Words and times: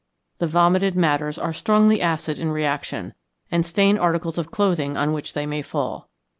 The 0.39 0.47
vomited 0.47 0.95
matters 0.95 1.37
are 1.37 1.53
strongly 1.53 2.01
acid 2.01 2.39
in 2.39 2.51
reaction, 2.51 3.13
and 3.51 3.63
stain 3.63 3.99
articles 3.99 4.39
of 4.39 4.49
clothing 4.49 4.97
on 4.97 5.13
which 5.13 5.33
they 5.33 5.45
may 5.45 5.61
fall. 5.61 6.09